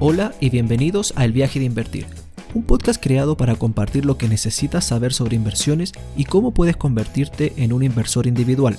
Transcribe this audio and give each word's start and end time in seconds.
Hola 0.00 0.32
y 0.38 0.50
bienvenidos 0.50 1.12
a 1.16 1.24
El 1.24 1.32
viaje 1.32 1.58
de 1.58 1.64
invertir, 1.64 2.06
un 2.54 2.62
podcast 2.62 3.02
creado 3.02 3.36
para 3.36 3.56
compartir 3.56 4.04
lo 4.04 4.16
que 4.16 4.28
necesitas 4.28 4.86
saber 4.86 5.12
sobre 5.12 5.34
inversiones 5.34 5.90
y 6.16 6.24
cómo 6.24 6.54
puedes 6.54 6.76
convertirte 6.76 7.52
en 7.56 7.72
un 7.72 7.82
inversor 7.82 8.28
individual. 8.28 8.78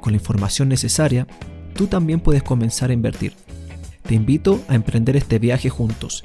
Con 0.00 0.12
la 0.12 0.18
información 0.18 0.68
necesaria, 0.68 1.26
tú 1.74 1.88
también 1.88 2.20
puedes 2.20 2.44
comenzar 2.44 2.90
a 2.90 2.92
invertir. 2.92 3.34
Te 4.04 4.14
invito 4.14 4.62
a 4.68 4.76
emprender 4.76 5.16
este 5.16 5.40
viaje 5.40 5.68
juntos. 5.68 6.22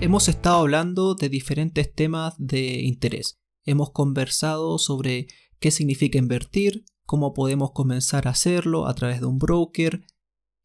Hemos 0.00 0.28
estado 0.28 0.60
hablando 0.60 1.16
de 1.16 1.28
diferentes 1.28 1.92
temas 1.92 2.34
de 2.38 2.82
interés. 2.82 3.40
Hemos 3.64 3.90
conversado 3.90 4.78
sobre 4.78 5.26
qué 5.58 5.72
significa 5.72 6.16
invertir, 6.16 6.84
cómo 7.04 7.34
podemos 7.34 7.72
comenzar 7.72 8.26
a 8.26 8.30
hacerlo 8.32 8.86
a 8.86 8.94
través 8.94 9.20
de 9.20 9.26
un 9.26 9.38
broker. 9.38 10.04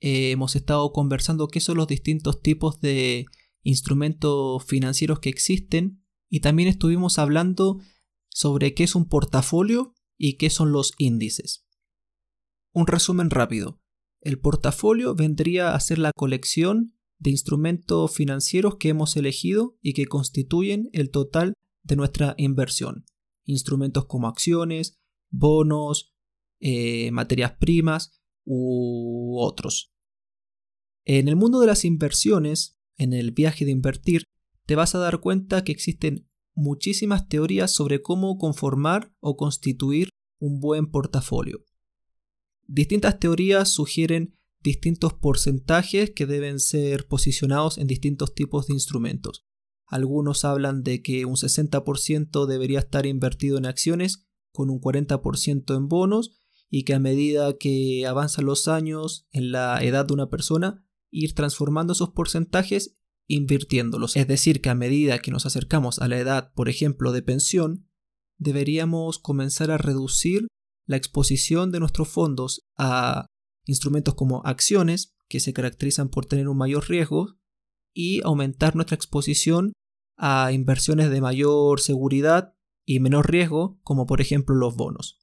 Eh, 0.01 0.31
hemos 0.31 0.55
estado 0.55 0.91
conversando 0.93 1.47
qué 1.47 1.59
son 1.59 1.77
los 1.77 1.87
distintos 1.87 2.41
tipos 2.41 2.79
de 2.81 3.25
instrumentos 3.63 4.63
financieros 4.65 5.19
que 5.19 5.29
existen 5.29 6.03
y 6.29 6.39
también 6.39 6.69
estuvimos 6.69 7.19
hablando 7.19 7.79
sobre 8.29 8.73
qué 8.73 8.83
es 8.83 8.95
un 8.95 9.07
portafolio 9.07 9.93
y 10.17 10.37
qué 10.37 10.49
son 10.49 10.71
los 10.71 10.93
índices. 10.97 11.65
Un 12.73 12.87
resumen 12.87 13.29
rápido. 13.29 13.81
El 14.21 14.39
portafolio 14.39 15.15
vendría 15.15 15.73
a 15.73 15.79
ser 15.79 15.97
la 15.97 16.11
colección 16.13 16.95
de 17.19 17.31
instrumentos 17.31 18.13
financieros 18.13 18.77
que 18.77 18.89
hemos 18.89 19.15
elegido 19.17 19.77
y 19.81 19.93
que 19.93 20.07
constituyen 20.07 20.89
el 20.93 21.09
total 21.09 21.53
de 21.83 21.95
nuestra 21.95 22.35
inversión. 22.37 23.05
Instrumentos 23.43 24.05
como 24.05 24.27
acciones, 24.27 24.99
bonos, 25.29 26.13
eh, 26.59 27.11
materias 27.11 27.53
primas 27.59 28.21
u 28.45 29.37
otros. 29.39 29.91
En 31.05 31.27
el 31.27 31.35
mundo 31.35 31.59
de 31.59 31.67
las 31.67 31.85
inversiones, 31.85 32.77
en 32.97 33.13
el 33.13 33.31
viaje 33.31 33.65
de 33.65 33.71
invertir, 33.71 34.23
te 34.65 34.75
vas 34.75 34.93
a 34.95 34.99
dar 34.99 35.19
cuenta 35.19 35.63
que 35.63 35.71
existen 35.71 36.29
muchísimas 36.53 37.27
teorías 37.27 37.73
sobre 37.73 38.01
cómo 38.01 38.37
conformar 38.37 39.13
o 39.19 39.37
constituir 39.37 40.09
un 40.39 40.59
buen 40.59 40.91
portafolio. 40.91 41.63
Distintas 42.67 43.19
teorías 43.19 43.69
sugieren 43.69 44.37
distintos 44.61 45.13
porcentajes 45.13 46.11
que 46.11 46.25
deben 46.25 46.59
ser 46.59 47.07
posicionados 47.07 47.77
en 47.77 47.87
distintos 47.87 48.33
tipos 48.35 48.67
de 48.67 48.73
instrumentos. 48.73 49.45
Algunos 49.87 50.45
hablan 50.45 50.83
de 50.83 51.01
que 51.01 51.25
un 51.25 51.35
60% 51.35 52.45
debería 52.45 52.79
estar 52.79 53.05
invertido 53.05 53.57
en 53.57 53.65
acciones, 53.65 54.27
con 54.51 54.69
un 54.69 54.79
40% 54.79 55.75
en 55.75 55.87
bonos, 55.87 56.38
y 56.69 56.83
que 56.83 56.93
a 56.93 56.99
medida 56.99 57.57
que 57.57 58.05
avanzan 58.07 58.45
los 58.45 58.67
años 58.67 59.27
en 59.31 59.51
la 59.51 59.83
edad 59.83 60.05
de 60.05 60.13
una 60.13 60.29
persona, 60.29 60.85
ir 61.11 61.33
transformando 61.33 61.93
esos 61.93 62.09
porcentajes 62.09 62.97
invirtiéndolos. 63.27 64.15
Es 64.15 64.27
decir, 64.27 64.61
que 64.61 64.69
a 64.69 64.75
medida 64.75 65.19
que 65.19 65.31
nos 65.31 65.45
acercamos 65.45 65.99
a 65.99 66.07
la 66.07 66.19
edad, 66.19 66.51
por 66.53 66.69
ejemplo, 66.69 67.11
de 67.11 67.21
pensión, 67.21 67.87
deberíamos 68.37 69.19
comenzar 69.19 69.71
a 69.71 69.77
reducir 69.77 70.47
la 70.85 70.97
exposición 70.97 71.71
de 71.71 71.79
nuestros 71.79 72.09
fondos 72.09 72.67
a 72.77 73.27
instrumentos 73.65 74.15
como 74.15 74.41
acciones, 74.45 75.15
que 75.27 75.39
se 75.39 75.53
caracterizan 75.53 76.09
por 76.09 76.25
tener 76.25 76.47
un 76.47 76.57
mayor 76.57 76.89
riesgo, 76.89 77.37
y 77.93 78.21
aumentar 78.23 78.75
nuestra 78.75 78.95
exposición 78.95 79.73
a 80.17 80.51
inversiones 80.51 81.09
de 81.09 81.21
mayor 81.21 81.79
seguridad 81.79 82.55
y 82.85 82.99
menor 82.99 83.29
riesgo, 83.29 83.79
como 83.83 84.05
por 84.05 84.21
ejemplo 84.21 84.55
los 84.55 84.75
bonos. 84.75 85.18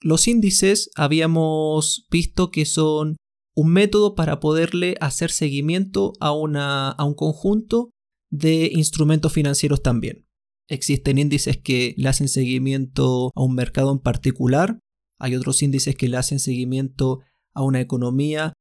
Los 0.00 0.28
índices 0.28 0.90
habíamos 0.94 2.06
visto 2.10 2.50
que 2.50 2.64
son 2.64 3.16
un 3.54 3.72
método 3.72 4.14
para 4.14 4.38
poderle 4.38 4.96
hacer 5.00 5.30
seguimiento 5.30 6.12
a, 6.20 6.32
una, 6.32 6.90
a 6.90 7.04
un 7.04 7.14
conjunto 7.14 7.90
de 8.30 8.70
instrumentos 8.72 9.32
financieros 9.32 9.82
también. 9.82 10.28
Existen 10.68 11.18
índices 11.18 11.56
que 11.56 11.94
le 11.96 12.08
hacen 12.08 12.28
seguimiento 12.28 13.32
a 13.34 13.42
un 13.42 13.54
mercado 13.54 13.90
en 13.90 13.98
particular, 13.98 14.78
hay 15.18 15.34
otros 15.34 15.62
índices 15.62 15.96
que 15.96 16.08
le 16.08 16.16
hacen 16.16 16.38
seguimiento 16.38 17.20
a 17.52 17.64
una 17.64 17.80
economía 17.80 18.52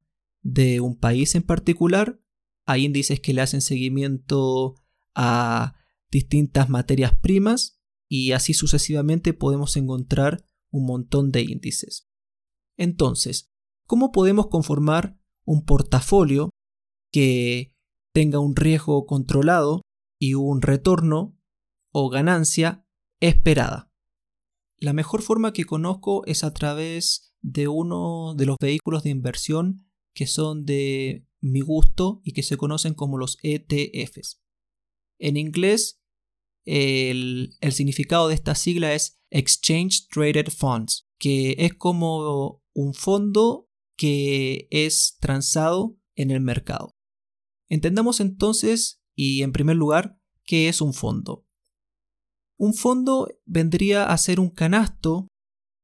de 0.42 0.80
un 0.80 0.98
país 0.98 1.36
en 1.36 1.44
particular, 1.44 2.20
hay 2.66 2.86
índices 2.86 3.20
que 3.20 3.34
le 3.34 3.42
hacen 3.42 3.62
seguimiento 3.62 4.76
a 5.14 5.76
distintas 6.10 6.70
materias 6.70 7.14
primas 7.14 7.80
y 8.10 8.32
así 8.32 8.54
sucesivamente 8.54 9.34
podemos 9.34 9.76
encontrar 9.78 10.44
un 10.72 10.86
montón 10.86 11.32
de 11.32 11.42
índices. 11.42 12.08
Entonces, 12.78 13.50
¿cómo 13.86 14.12
podemos 14.12 14.48
conformar 14.48 15.20
un 15.46 15.66
portafolio 15.66 16.50
que 17.12 17.76
tenga 18.14 18.40
un 18.40 18.56
riesgo 18.56 19.06
controlado 19.06 19.82
y 20.20 20.34
un 20.34 20.62
retorno 20.62 21.38
o 21.92 22.10
ganancia 22.10 22.86
esperada? 23.20 23.92
La 24.78 24.94
mejor 24.94 25.24
forma 25.24 25.54
que 25.54 25.66
conozco 25.66 26.26
es 26.26 26.44
a 26.44 26.54
través 26.54 27.34
de 27.42 27.68
uno 27.68 28.36
de 28.36 28.46
los 28.46 28.58
vehículos 28.60 29.04
de 29.04 29.10
inversión 29.10 29.88
que 30.14 30.28
son 30.28 30.66
de 30.66 31.28
mi 31.42 31.62
gusto 31.62 32.22
y 32.24 32.34
que 32.34 32.44
se 32.44 32.58
conocen 32.58 32.94
como 32.94 33.18
los 33.18 33.38
ETFs. 33.42 34.42
En 35.20 35.38
inglés, 35.38 36.02
el, 36.66 37.56
el 37.62 37.72
significado 37.72 38.28
de 38.28 38.36
esta 38.36 38.56
sigla 38.56 38.94
es 38.94 39.17
Exchange 39.30 40.08
Traded 40.10 40.50
Funds, 40.50 41.08
que 41.20 41.56
es 41.60 41.74
como 41.74 42.64
un 42.74 42.94
fondo 42.94 43.70
que 43.98 44.68
es 44.72 45.18
transado 45.20 45.98
en 46.16 46.32
el 46.32 46.42
mercado. 46.42 46.96
Entendamos 47.70 48.20
entonces, 48.20 49.02
y 49.16 49.42
en 49.42 49.52
primer 49.52 49.76
lugar, 49.76 50.20
qué 50.44 50.70
es 50.70 50.82
un 50.82 50.94
fondo. 50.94 51.46
Un 52.58 52.74
fondo 52.74 53.28
vendría 53.46 54.06
a 54.06 54.18
ser 54.18 54.40
un 54.40 54.50
canasto 54.50 55.28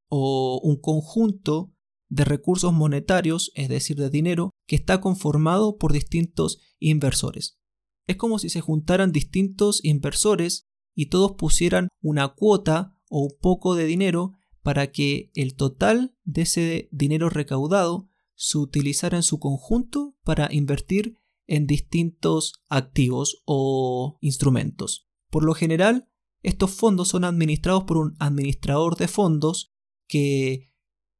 o 0.09 0.59
un 0.63 0.79
conjunto 0.79 1.73
de 2.09 2.25
recursos 2.25 2.73
monetarios, 2.73 3.51
es 3.55 3.69
decir, 3.69 3.97
de 3.97 4.09
dinero, 4.09 4.51
que 4.67 4.75
está 4.75 5.01
conformado 5.01 5.77
por 5.77 5.91
distintos 5.91 6.59
inversores. 6.79 7.59
Es 8.07 8.17
como 8.17 8.39
si 8.39 8.49
se 8.49 8.61
juntaran 8.61 9.11
distintos 9.11 9.83
inversores 9.83 10.67
y 10.95 11.07
todos 11.07 11.33
pusieran 11.33 11.89
una 12.01 12.29
cuota 12.29 12.95
o 13.15 13.19
un 13.19 13.37
poco 13.39 13.75
de 13.75 13.85
dinero 13.85 14.33
para 14.63 14.91
que 14.91 15.29
el 15.35 15.55
total 15.55 16.17
de 16.23 16.41
ese 16.41 16.89
dinero 16.91 17.29
recaudado 17.29 18.09
se 18.33 18.57
utilizara 18.57 19.17
en 19.17 19.23
su 19.23 19.37
conjunto 19.37 20.17
para 20.23 20.51
invertir 20.51 21.19
en 21.45 21.67
distintos 21.67 22.63
activos 22.69 23.43
o 23.45 24.17
instrumentos. 24.19 25.07
Por 25.29 25.43
lo 25.43 25.53
general, 25.53 26.09
estos 26.41 26.71
fondos 26.71 27.09
son 27.09 27.23
administrados 27.23 27.83
por 27.83 27.97
un 27.97 28.15
administrador 28.17 28.97
de 28.97 29.07
fondos 29.07 29.75
que 30.07 30.73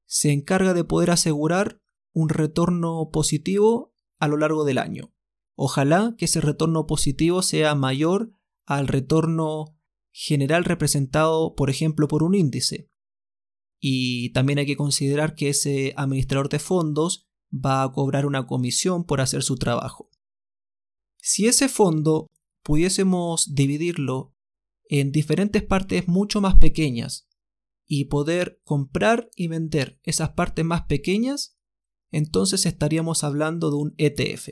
se 0.08 0.32
encarga 0.32 0.74
de 0.74 0.84
poder 0.84 1.12
asegurar 1.12 1.80
un 2.12 2.30
retorno 2.30 3.12
positivo 3.12 3.94
a 4.18 4.28
lo 4.28 4.38
largo 4.38 4.64
del 4.64 4.80
año. 4.80 5.14
Ojalá 5.54 6.16
que 6.18 6.26
ese 6.26 6.42
retorno 6.42 6.88
positivo 6.88 7.44
sea 7.44 7.76
mayor 7.76 8.32
al 8.66 8.88
retorno 8.88 9.78
general 10.14 10.64
representado, 10.64 11.56
por 11.56 11.70
ejemplo, 11.70 12.08
por 12.08 12.24
un 12.24 12.36
índice. 12.36 12.90
Y 13.80 14.32
también 14.32 14.60
hay 14.60 14.66
que 14.66 14.78
considerar 14.78 15.36
que 15.36 15.50
ese 15.50 15.94
administrador 15.98 16.48
de 16.48 16.60
fondos 16.60 17.28
va 17.54 17.84
a 17.84 17.92
cobrar 17.92 18.26
una 18.26 18.46
comisión 18.46 19.04
por 19.04 19.20
hacer 19.20 19.44
su 19.44 19.58
trabajo. 19.58 20.10
Si 21.18 21.48
ese 21.48 21.68
fondo 21.68 22.30
pudiésemos 22.62 23.54
dividirlo 23.54 24.36
en 24.88 25.12
diferentes 25.12 25.64
partes 25.64 26.08
mucho 26.08 26.42
más 26.42 26.56
pequeñas 26.56 27.28
y 27.86 28.06
poder 28.06 28.62
comprar 28.64 29.30
y 29.36 29.48
vender 29.48 30.00
esas 30.04 30.32
partes 30.32 30.64
más 30.64 30.84
pequeñas, 30.84 31.58
entonces 32.12 32.66
estaríamos 32.66 33.24
hablando 33.24 33.72
de 33.72 33.78
un 33.78 33.96
ETF. 33.98 34.50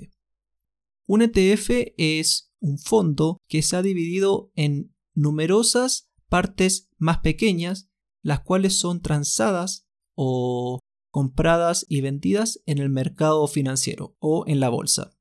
Un 1.06 1.21
ETF 1.21 1.94
es 1.97 2.51
un 2.59 2.80
fondo 2.80 3.38
que 3.47 3.62
se 3.62 3.75
ha 3.75 3.81
dividido 3.81 4.51
en 4.56 4.94
numerosas 5.13 6.11
partes 6.29 6.89
más 6.97 7.19
pequeñas, 7.19 7.89
las 8.21 8.41
cuales 8.41 8.77
son 8.77 9.01
transadas 9.01 9.87
o 10.15 10.79
compradas 11.11 11.85
y 11.89 12.01
vendidas 12.01 12.61
en 12.65 12.77
el 12.77 12.89
mercado 12.89 13.47
financiero 13.47 14.15
o 14.19 14.45
en 14.47 14.59
la 14.59 14.69
bolsa. 14.69 15.11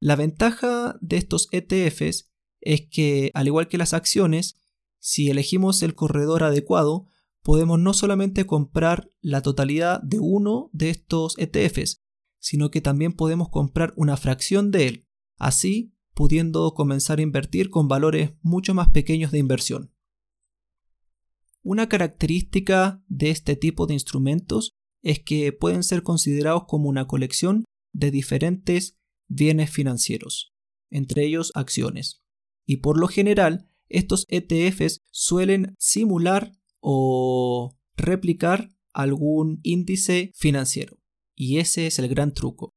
La 0.00 0.16
ventaja 0.16 0.98
de 1.00 1.16
estos 1.16 1.48
ETFs 1.52 2.30
es 2.60 2.88
que, 2.90 3.30
al 3.34 3.46
igual 3.46 3.68
que 3.68 3.78
las 3.78 3.94
acciones, 3.94 4.56
si 4.98 5.30
elegimos 5.30 5.82
el 5.82 5.94
corredor 5.94 6.42
adecuado, 6.42 7.06
podemos 7.42 7.78
no 7.78 7.94
solamente 7.94 8.46
comprar 8.46 9.10
la 9.20 9.42
totalidad 9.42 10.02
de 10.02 10.18
uno 10.18 10.70
de 10.72 10.90
estos 10.90 11.36
ETFs, 11.38 12.02
sino 12.40 12.70
que 12.70 12.80
también 12.80 13.12
podemos 13.12 13.48
comprar 13.48 13.92
una 13.96 14.16
fracción 14.16 14.70
de 14.70 14.86
él. 14.86 15.08
Así 15.36 15.94
pudiendo 16.18 16.74
comenzar 16.74 17.20
a 17.20 17.22
invertir 17.22 17.70
con 17.70 17.86
valores 17.86 18.32
mucho 18.42 18.74
más 18.74 18.88
pequeños 18.88 19.30
de 19.30 19.38
inversión. 19.38 19.94
Una 21.62 21.88
característica 21.88 23.04
de 23.06 23.30
este 23.30 23.54
tipo 23.54 23.86
de 23.86 23.94
instrumentos 23.94 24.72
es 25.00 25.20
que 25.20 25.52
pueden 25.52 25.84
ser 25.84 26.02
considerados 26.02 26.64
como 26.66 26.88
una 26.88 27.06
colección 27.06 27.66
de 27.92 28.10
diferentes 28.10 28.98
bienes 29.28 29.70
financieros, 29.70 30.52
entre 30.90 31.24
ellos 31.24 31.52
acciones. 31.54 32.20
Y 32.66 32.78
por 32.78 32.98
lo 32.98 33.06
general, 33.06 33.70
estos 33.88 34.26
ETFs 34.28 34.98
suelen 35.12 35.76
simular 35.78 36.50
o 36.80 37.78
replicar 37.96 38.70
algún 38.92 39.60
índice 39.62 40.32
financiero. 40.34 40.98
Y 41.36 41.58
ese 41.58 41.86
es 41.86 42.00
el 42.00 42.08
gran 42.08 42.34
truco. 42.34 42.74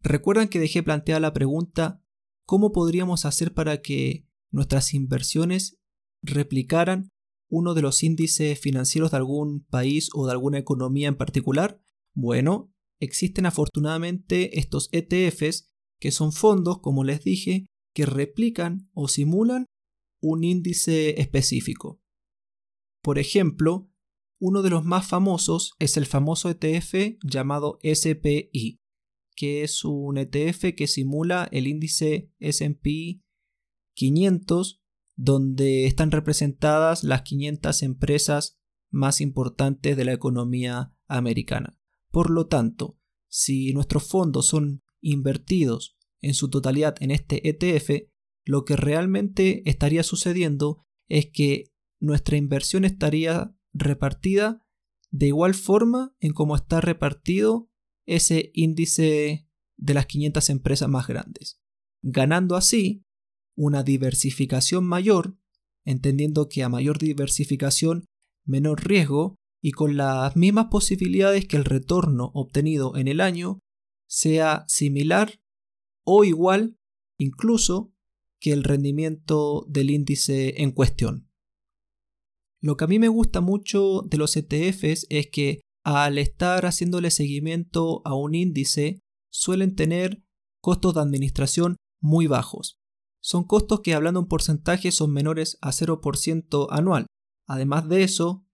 Recuerdan 0.00 0.48
que 0.48 0.60
dejé 0.60 0.82
planteada 0.82 1.20
la 1.20 1.34
pregunta 1.34 2.02
¿cómo 2.46 2.72
podríamos 2.72 3.24
hacer 3.24 3.52
para 3.52 3.82
que 3.82 4.26
nuestras 4.50 4.94
inversiones 4.94 5.78
replicaran 6.22 7.10
uno 7.48 7.74
de 7.74 7.82
los 7.82 8.02
índices 8.02 8.58
financieros 8.58 9.10
de 9.10 9.18
algún 9.18 9.64
país 9.64 10.08
o 10.14 10.26
de 10.26 10.32
alguna 10.32 10.58
economía 10.58 11.08
en 11.08 11.16
particular? 11.16 11.80
Bueno, 12.14 12.72
existen 13.00 13.46
afortunadamente 13.46 14.58
estos 14.58 14.88
ETFs, 14.92 15.68
que 16.00 16.10
son 16.10 16.32
fondos, 16.32 16.80
como 16.80 17.04
les 17.04 17.22
dije, 17.22 17.66
que 17.94 18.06
replican 18.06 18.90
o 18.94 19.08
simulan 19.08 19.66
un 20.20 20.44
índice 20.44 21.20
específico. 21.20 22.00
Por 23.02 23.18
ejemplo, 23.18 23.90
uno 24.40 24.62
de 24.62 24.70
los 24.70 24.84
más 24.84 25.06
famosos 25.06 25.72
es 25.78 25.96
el 25.96 26.06
famoso 26.06 26.50
ETF 26.50 27.18
llamado 27.22 27.78
SPI, 27.82 28.78
que 29.36 29.62
es 29.62 29.84
un 29.84 30.18
ETF 30.18 30.74
que 30.76 30.86
simula 30.86 31.48
el 31.52 31.68
índice 31.68 32.32
SP 32.40 33.22
500, 33.94 34.82
donde 35.14 35.86
están 35.86 36.10
representadas 36.10 37.04
las 37.04 37.22
500 37.22 37.82
empresas 37.82 38.58
más 38.90 39.20
importantes 39.20 39.96
de 39.96 40.04
la 40.04 40.12
economía 40.12 40.94
americana. 41.06 41.78
Por 42.10 42.30
lo 42.30 42.46
tanto, 42.46 42.98
si 43.28 43.72
nuestros 43.72 44.04
fondos 44.04 44.46
son 44.46 44.82
invertidos 45.00 45.96
en 46.20 46.34
su 46.34 46.48
totalidad 46.48 46.96
en 47.00 47.10
este 47.10 47.48
ETF, 47.48 48.08
lo 48.44 48.64
que 48.64 48.76
realmente 48.76 49.68
estaría 49.68 50.02
sucediendo 50.02 50.84
es 51.08 51.30
que 51.30 51.72
nuestra 52.00 52.36
inversión 52.36 52.84
estaría 52.84 53.54
repartida 53.72 54.66
de 55.10 55.28
igual 55.28 55.54
forma 55.54 56.14
en 56.20 56.32
cómo 56.32 56.56
está 56.56 56.80
repartido 56.80 57.70
ese 58.06 58.50
índice 58.54 59.48
de 59.76 59.94
las 59.94 60.06
500 60.06 60.50
empresas 60.50 60.88
más 60.88 61.06
grandes, 61.06 61.60
ganando 62.02 62.56
así 62.56 63.04
una 63.56 63.82
diversificación 63.82 64.84
mayor, 64.84 65.36
entendiendo 65.84 66.48
que 66.48 66.62
a 66.62 66.68
mayor 66.68 66.98
diversificación, 66.98 68.06
menor 68.44 68.86
riesgo 68.86 69.36
y 69.62 69.72
con 69.72 69.96
las 69.96 70.36
mismas 70.36 70.66
posibilidades 70.66 71.46
que 71.46 71.56
el 71.56 71.64
retorno 71.64 72.30
obtenido 72.34 72.96
en 72.96 73.08
el 73.08 73.20
año 73.20 73.60
sea 74.08 74.64
similar 74.68 75.40
o 76.04 76.24
igual 76.24 76.76
incluso 77.18 77.92
que 78.40 78.52
el 78.52 78.62
rendimiento 78.62 79.66
del 79.68 79.90
índice 79.90 80.62
en 80.62 80.70
cuestión. 80.70 81.28
Lo 82.60 82.76
que 82.76 82.84
a 82.84 82.88
mí 82.88 82.98
me 82.98 83.08
gusta 83.08 83.40
mucho 83.40 84.02
de 84.02 84.18
los 84.18 84.36
ETFs 84.36 85.06
es 85.08 85.28
que 85.30 85.60
al 85.86 86.18
estar 86.18 86.66
haciéndole 86.66 87.12
seguimiento 87.12 88.02
a 88.04 88.16
un 88.16 88.34
índice 88.34 88.98
suelen 89.30 89.76
tener 89.76 90.20
costos 90.60 90.94
de 90.94 91.00
administración 91.00 91.76
muy 92.02 92.26
bajos. 92.26 92.80
Son 93.22 93.44
costos 93.44 93.82
que 93.82 93.94
hablando 93.94 94.18
en 94.18 94.26
porcentaje 94.26 94.90
son 94.90 95.12
menores 95.12 95.58
a 95.60 95.70
0% 95.70 96.66
anual. 96.70 97.06
Además 97.46 97.88
de 97.88 98.02
eso, 98.02 98.44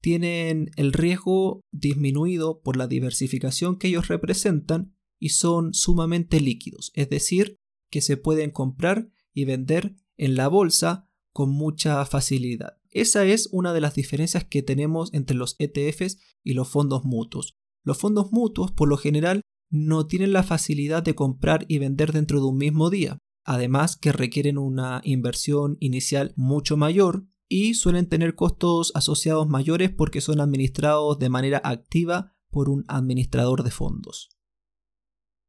tienen 0.00 0.70
el 0.76 0.92
riesgo 0.92 1.60
disminuido 1.72 2.60
por 2.60 2.76
la 2.76 2.86
diversificación 2.86 3.78
que 3.78 3.88
ellos 3.88 4.06
representan 4.06 4.94
y 5.18 5.30
son 5.30 5.74
sumamente 5.74 6.40
líquidos, 6.40 6.92
es 6.94 7.10
decir, 7.10 7.56
que 7.90 8.00
se 8.00 8.16
pueden 8.16 8.52
comprar 8.52 9.10
y 9.34 9.44
vender 9.44 9.96
en 10.16 10.36
la 10.36 10.46
bolsa 10.46 11.10
con 11.32 11.50
mucha 11.50 12.04
facilidad. 12.06 12.75
Esa 12.90 13.24
es 13.24 13.48
una 13.52 13.72
de 13.72 13.80
las 13.80 13.94
diferencias 13.94 14.44
que 14.44 14.62
tenemos 14.62 15.12
entre 15.12 15.36
los 15.36 15.56
ETFs 15.58 16.18
y 16.42 16.54
los 16.54 16.68
fondos 16.68 17.04
mutuos. 17.04 17.56
Los 17.82 17.98
fondos 17.98 18.32
mutuos, 18.32 18.72
por 18.72 18.88
lo 18.88 18.96
general, 18.96 19.42
no 19.70 20.06
tienen 20.06 20.32
la 20.32 20.42
facilidad 20.42 21.02
de 21.02 21.14
comprar 21.14 21.64
y 21.68 21.78
vender 21.78 22.12
dentro 22.12 22.40
de 22.40 22.46
un 22.46 22.56
mismo 22.56 22.90
día. 22.90 23.18
Además 23.44 23.96
que 23.96 24.12
requieren 24.12 24.58
una 24.58 25.00
inversión 25.04 25.76
inicial 25.80 26.32
mucho 26.36 26.76
mayor 26.76 27.26
y 27.48 27.74
suelen 27.74 28.08
tener 28.08 28.34
costos 28.34 28.92
asociados 28.94 29.48
mayores 29.48 29.90
porque 29.90 30.20
son 30.20 30.40
administrados 30.40 31.18
de 31.18 31.28
manera 31.28 31.60
activa 31.62 32.34
por 32.50 32.68
un 32.68 32.84
administrador 32.88 33.62
de 33.62 33.70
fondos. 33.70 34.30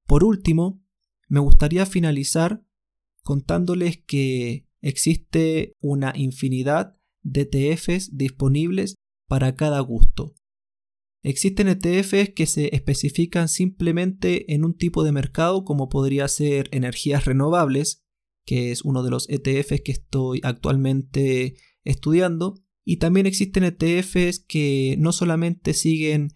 Por 0.06 0.24
último, 0.24 0.84
me 1.28 1.40
gustaría 1.40 1.86
finalizar 1.86 2.64
contándoles 3.24 3.98
que 3.98 4.68
existe 4.82 5.74
una 5.82 6.14
infinidad 6.16 6.97
de 7.32 7.42
ETFs 7.52 8.16
disponibles 8.16 8.96
para 9.28 9.56
cada 9.56 9.80
gusto. 9.82 10.36
Existen 11.24 11.68
ETFs 11.68 12.30
que 12.36 12.46
se 12.46 12.74
especifican 12.74 13.50
simplemente 13.50 14.54
en 14.54 14.64
un 14.64 14.76
tipo 14.76 15.04
de 15.04 15.12
mercado 15.12 15.66
como 15.66 15.90
podría 15.90 16.28
ser 16.28 16.70
energías 16.72 17.26
renovables, 17.26 18.04
que 18.46 18.72
es 18.72 18.84
uno 18.84 19.04
de 19.04 19.10
los 19.10 19.28
ETFs 19.30 19.82
que 19.82 19.92
estoy 19.92 20.40
actualmente 20.44 21.56
estudiando, 21.84 22.64
y 22.86 22.98
también 22.98 23.26
existen 23.26 23.66
ETFs 23.66 24.40
que 24.40 24.96
no 25.00 25.12
solamente 25.12 25.74
siguen 25.74 26.30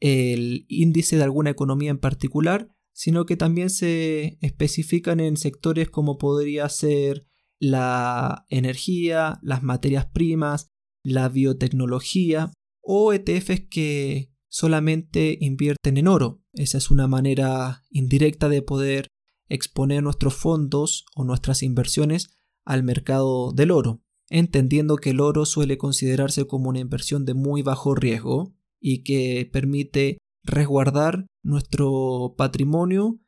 el 0.00 0.66
índice 0.68 1.16
de 1.16 1.22
alguna 1.22 1.50
economía 1.50 1.90
en 1.90 1.98
particular, 1.98 2.68
sino 2.92 3.26
que 3.26 3.36
también 3.36 3.70
se 3.70 4.38
especifican 4.40 5.20
en 5.20 5.36
sectores 5.36 5.88
como 5.88 6.18
podría 6.18 6.68
ser 6.68 7.26
la 7.58 8.46
energía, 8.48 9.38
las 9.42 9.62
materias 9.62 10.06
primas, 10.06 10.68
la 11.02 11.28
biotecnología 11.28 12.52
o 12.82 13.12
ETFs 13.12 13.62
que 13.70 14.32
solamente 14.48 15.36
invierten 15.40 15.96
en 15.96 16.08
oro. 16.08 16.42
Esa 16.52 16.78
es 16.78 16.90
una 16.90 17.06
manera 17.06 17.84
indirecta 17.90 18.48
de 18.48 18.62
poder 18.62 19.08
exponer 19.48 20.02
nuestros 20.02 20.34
fondos 20.34 21.04
o 21.14 21.24
nuestras 21.24 21.62
inversiones 21.62 22.36
al 22.64 22.82
mercado 22.82 23.52
del 23.52 23.70
oro, 23.70 24.02
entendiendo 24.28 24.96
que 24.96 25.10
el 25.10 25.20
oro 25.20 25.46
suele 25.46 25.78
considerarse 25.78 26.46
como 26.46 26.68
una 26.68 26.80
inversión 26.80 27.24
de 27.24 27.34
muy 27.34 27.62
bajo 27.62 27.94
riesgo 27.94 28.54
y 28.80 29.04
que 29.04 29.48
permite 29.52 30.18
resguardar 30.42 31.26
nuestro 31.42 32.34
patrimonio 32.36 33.20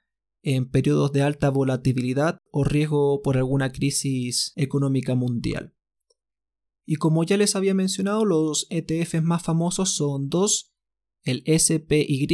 en 0.43 0.71
periodos 0.71 1.13
de 1.13 1.23
alta 1.23 1.51
volatilidad 1.51 2.39
o 2.51 2.65
riesgo 2.65 3.23
por 3.23 3.37
alguna 3.37 3.73
crisis 3.73 4.53
económica 4.57 5.15
mundial. 5.15 5.75
Y 6.87 6.97
como 6.97 7.25
ya 7.25 7.37
les 7.37 7.55
había 7.55 7.75
mencionado, 7.75 8.25
los 8.25 8.67
ETFs 8.71 9.23
más 9.23 9.43
famosos 9.43 9.91
son 9.91 10.29
dos, 10.29 10.73
el 11.23 11.43
SPY, 11.47 12.27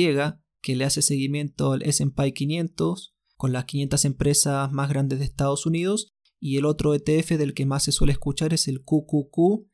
que 0.63 0.77
le 0.77 0.85
hace 0.85 1.03
seguimiento 1.03 1.73
al 1.73 1.83
S&P 1.83 2.33
500 2.33 3.15
con 3.37 3.53
las 3.53 3.65
500 3.65 4.05
empresas 4.05 4.71
más 4.71 4.89
grandes 4.89 5.19
de 5.19 5.25
Estados 5.25 5.67
Unidos, 5.67 6.13
y 6.39 6.57
el 6.59 6.67
otro 6.67 6.95
ETF 6.95 7.31
del 7.33 7.55
que 7.55 7.67
más 7.67 7.83
se 7.83 7.93
suele 7.93 8.13
escuchar 8.13 8.55
es 8.55 8.69
el 8.69 8.83
QQQ, 8.85 9.67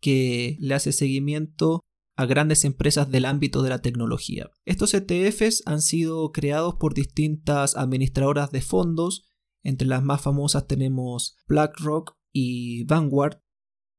que 0.00 0.56
le 0.60 0.74
hace 0.74 0.92
seguimiento 0.92 1.80
a 2.18 2.26
grandes 2.26 2.64
empresas 2.64 3.08
del 3.12 3.24
ámbito 3.24 3.62
de 3.62 3.70
la 3.70 3.80
tecnología. 3.80 4.50
Estos 4.64 4.92
ETFs 4.92 5.62
han 5.66 5.80
sido 5.80 6.32
creados 6.32 6.74
por 6.74 6.92
distintas 6.92 7.76
administradoras 7.76 8.50
de 8.50 8.60
fondos, 8.60 9.28
entre 9.62 9.86
las 9.86 10.02
más 10.02 10.20
famosas 10.20 10.66
tenemos 10.66 11.36
BlackRock 11.46 12.16
y 12.32 12.82
Vanguard. 12.84 13.40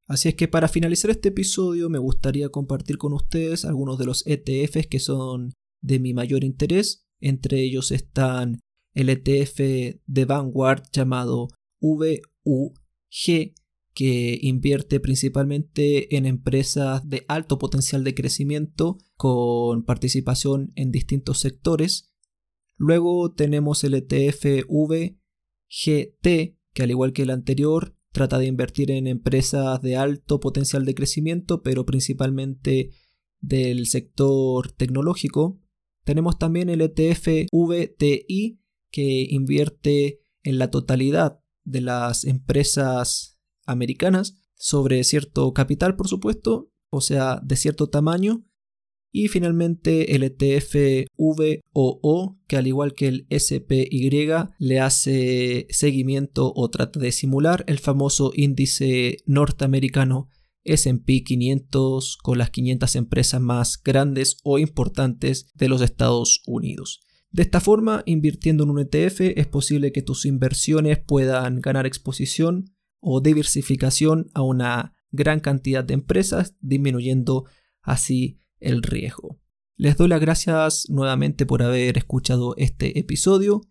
Así 0.06 0.28
es 0.28 0.36
que 0.36 0.50
para 0.50 0.68
finalizar 0.68 1.10
este 1.12 1.30
episodio 1.30 1.90
me 1.90 1.98
gustaría 1.98 2.50
compartir 2.50 2.98
con 2.98 3.14
ustedes 3.14 3.64
algunos 3.64 3.98
de 3.98 4.06
los 4.06 4.28
ETFs 4.28 4.88
que 4.88 5.00
son 5.00 5.54
de 5.82 6.00
mi 6.00 6.14
mayor 6.14 6.44
interés. 6.44 7.06
Entre 7.22 7.62
ellos 7.62 7.90
están 7.94 8.60
el 8.96 9.08
ETF 9.10 10.02
de 10.06 10.26
Vanguard 10.26 10.84
llamado 10.92 11.48
VUG 11.80 13.54
que 14.00 14.40
invierte 14.42 15.02
principalmente 15.02 16.16
en 16.16 16.26
empresas 16.26 17.10
de 17.10 17.26
alto 17.28 17.60
potencial 17.60 18.06
de 18.06 18.16
crecimiento 18.16 18.98
con 19.18 19.84
participación 19.84 20.72
en 20.76 20.90
distintos 20.90 21.40
sectores. 21.40 22.10
Luego 22.78 23.34
tenemos 23.34 23.84
el 23.84 23.96
ETF 23.96 24.64
VGT, 24.70 26.24
que 26.24 26.82
al 26.82 26.92
igual 26.92 27.12
que 27.12 27.24
el 27.24 27.30
anterior, 27.30 27.94
trata 28.14 28.40
de 28.40 28.46
invertir 28.46 28.90
en 28.90 29.06
empresas 29.06 29.82
de 29.82 29.98
alto 29.98 30.40
potencial 30.40 30.86
de 30.86 30.96
crecimiento, 30.96 31.62
pero 31.62 31.86
principalmente 31.86 32.92
del 33.42 33.86
sector 33.86 34.72
tecnológico. 34.72 35.62
Tenemos 36.06 36.40
también 36.40 36.70
el 36.70 36.80
ETF 36.80 37.50
VTI, 37.52 38.62
que 38.92 39.28
invierte 39.30 40.22
en 40.44 40.58
la 40.58 40.72
totalidad 40.72 41.42
de 41.66 41.82
las 41.82 42.24
empresas 42.24 43.39
americanas 43.70 44.36
sobre 44.56 45.04
cierto 45.04 45.54
capital, 45.54 45.96
por 45.96 46.08
supuesto, 46.08 46.72
o 46.90 47.02
sea, 47.02 47.40
de 47.44 47.56
cierto 47.56 47.88
tamaño. 47.88 48.46
Y 49.12 49.28
finalmente 49.28 50.16
el 50.16 50.22
ETF 50.24 51.08
VOO, 51.18 52.40
que 52.48 52.58
al 52.58 52.68
igual 52.68 52.94
que 52.94 53.08
el 53.08 53.28
SPY, 53.32 54.30
le 54.60 54.80
hace 54.80 55.66
seguimiento 55.72 56.54
o 56.56 56.70
trata 56.70 57.00
de 57.00 57.12
simular 57.12 57.64
el 57.68 57.80
famoso 57.80 58.32
índice 58.36 59.18
norteamericano 59.26 60.30
SP 60.64 61.24
500 61.24 62.18
con 62.22 62.38
las 62.38 62.52
500 62.52 62.96
empresas 62.98 63.42
más 63.42 63.82
grandes 63.82 64.38
o 64.44 64.60
importantes 64.60 65.48
de 65.56 65.70
los 65.70 65.82
Estados 65.82 66.44
Unidos. 66.46 67.02
De 67.32 67.44
esta 67.44 67.60
forma, 67.60 68.04
invirtiendo 68.06 68.64
en 68.64 68.72
un 68.72 68.80
ETF 68.80 69.22
es 69.36 69.48
posible 69.48 69.92
que 69.92 70.02
tus 70.02 70.26
inversiones 70.26 71.00
puedan 71.00 71.62
ganar 71.62 71.86
exposición 71.86 72.76
o 73.00 73.22
diversificación 73.22 74.30
a 74.34 74.42
una 74.42 74.94
gran 75.12 75.40
cantidad 75.40 75.84
de 75.84 75.96
empresas, 75.96 76.56
disminuyendo 76.60 77.46
así 77.82 78.40
el 78.60 78.84
riesgo. 78.84 79.40
Les 79.76 79.96
doy 79.96 80.10
las 80.10 80.20
gracias 80.20 80.90
nuevamente 80.90 81.46
por 81.46 81.64
haber 81.64 81.98
escuchado 81.98 82.54
este 82.58 83.00
episodio. 83.00 83.62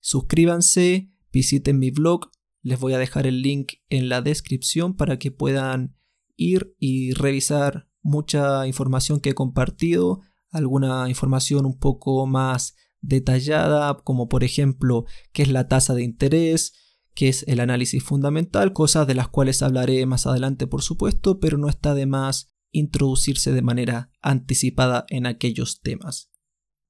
Suscríbanse, 0.00 1.10
visiten 1.32 1.78
mi 1.78 1.90
blog, 1.90 2.30
les 2.62 2.80
voy 2.80 2.94
a 2.94 2.98
dejar 2.98 3.26
el 3.26 3.42
link 3.42 3.74
en 3.90 4.08
la 4.08 4.22
descripción 4.22 4.96
para 4.96 5.18
que 5.18 5.30
puedan 5.30 5.96
ir 6.36 6.74
y 6.78 7.12
revisar 7.12 7.88
mucha 8.02 8.66
información 8.66 9.20
que 9.20 9.30
he 9.30 9.34
compartido, 9.34 10.20
alguna 10.50 11.08
información 11.08 11.66
un 11.66 11.78
poco 11.78 12.26
más 12.26 12.74
detallada, 13.00 13.98
como 14.02 14.28
por 14.28 14.44
ejemplo 14.44 15.04
qué 15.32 15.42
es 15.42 15.50
la 15.50 15.68
tasa 15.68 15.94
de 15.94 16.04
interés, 16.04 16.72
qué 17.14 17.28
es 17.28 17.44
el 17.48 17.60
análisis 17.60 18.02
fundamental, 18.02 18.72
cosas 18.72 19.06
de 19.06 19.14
las 19.14 19.28
cuales 19.28 19.62
hablaré 19.62 20.04
más 20.06 20.26
adelante 20.26 20.66
por 20.66 20.82
supuesto, 20.82 21.40
pero 21.40 21.58
no 21.58 21.68
está 21.68 21.94
de 21.94 22.06
más 22.06 22.48
introducirse 22.72 23.52
de 23.52 23.62
manera 23.62 24.10
anticipada 24.20 25.06
en 25.08 25.26
aquellos 25.26 25.80
temas. 25.80 26.30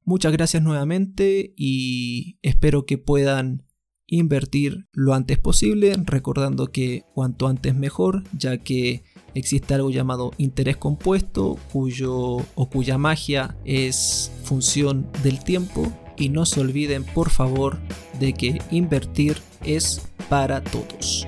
Muchas 0.02 0.32
gracias 0.32 0.62
nuevamente 0.62 1.54
y 1.56 2.38
espero 2.42 2.86
que 2.86 2.98
puedan 2.98 3.64
invertir 4.06 4.86
lo 4.92 5.14
antes 5.14 5.38
posible, 5.38 5.94
recordando 6.04 6.70
que 6.70 7.04
cuanto 7.14 7.48
antes 7.48 7.74
mejor, 7.74 8.22
ya 8.36 8.58
que 8.58 9.02
existe 9.34 9.74
algo 9.74 9.90
llamado 9.90 10.32
interés 10.36 10.76
compuesto, 10.76 11.58
cuyo 11.72 12.36
o 12.54 12.68
cuya 12.70 12.98
magia 12.98 13.56
es 13.64 14.30
función 14.44 15.08
del 15.22 15.42
tiempo 15.42 15.90
y 16.16 16.28
no 16.28 16.46
se 16.46 16.60
olviden 16.60 17.04
por 17.04 17.30
favor 17.30 17.78
de 18.20 18.34
que 18.34 18.60
invertir 18.70 19.38
es 19.64 20.02
para 20.28 20.62
todos. 20.62 21.26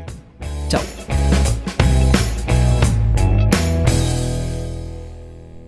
Chao. 0.69 0.83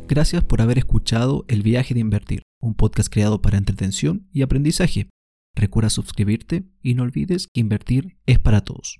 Gracias 0.08 0.42
por 0.42 0.62
haber 0.62 0.78
escuchado 0.78 1.44
El 1.48 1.62
viaje 1.62 1.92
de 1.92 2.00
invertir, 2.00 2.42
un 2.60 2.74
podcast 2.74 3.12
creado 3.12 3.42
para 3.42 3.58
entretención 3.58 4.26
y 4.32 4.42
aprendizaje. 4.42 5.08
Recuerda 5.54 5.90
suscribirte 5.90 6.64
y 6.82 6.94
no 6.94 7.02
olvides 7.02 7.46
que 7.52 7.60
invertir 7.60 8.16
es 8.26 8.38
para 8.38 8.62
todos. 8.62 8.96